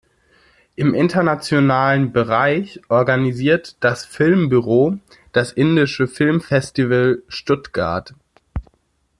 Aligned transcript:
Im 0.75 0.95
internationalen 0.95 2.11
Bereich 2.11 2.81
organisiert 2.89 3.77
das 3.81 4.03
Filmbüro 4.03 4.97
das 5.31 5.51
„Indische 5.51 6.07
Filmfestival 6.07 7.21
Stuttgart“. 7.27 8.15